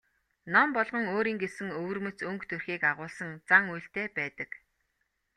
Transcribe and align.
Ном 0.53 0.67
болгон 0.75 1.03
өөрийн 1.15 1.37
гэсэн 1.43 1.67
өвөрмөц 1.79 2.17
өнгө 2.29 2.45
төрхийг 2.49 2.83
агуулсан 2.91 3.29
зан 3.47 3.63
үйлтэй 3.73 4.07
байдаг. 4.17 4.49